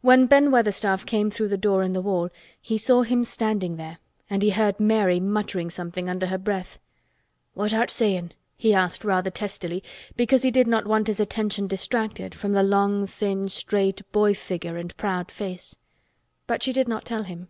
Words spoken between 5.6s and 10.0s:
something under her breath. "What art sayin'?" he asked rather testily